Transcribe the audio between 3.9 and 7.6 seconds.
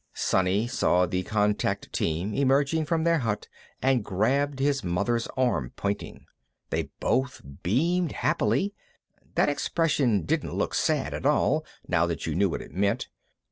grabbed his mother's arm, pointing. They both